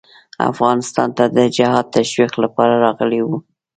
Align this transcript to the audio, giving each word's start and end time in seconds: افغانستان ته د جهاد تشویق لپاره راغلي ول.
افغانستان 0.51 1.09
ته 1.17 1.23
د 1.37 1.39
جهاد 1.57 1.85
تشویق 1.97 2.33
لپاره 2.43 2.73
راغلي 2.85 3.21
ول. 3.23 3.37